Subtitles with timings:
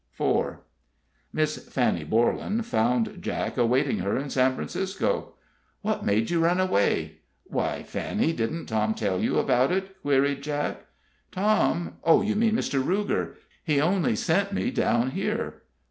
[0.19, 0.55] IV.
[1.31, 5.35] Miss Fanny Borlan found Jack awaiting her at San Francisco.
[5.83, 10.85] "What made you run away?" "Why, Fanny, didn't Tom tell you about it?" queried Jack.
[11.31, 11.97] "Tom?
[12.03, 12.83] Oh, you mean Mr.
[12.83, 13.35] Ruger.
[13.63, 15.61] He only sent me down here."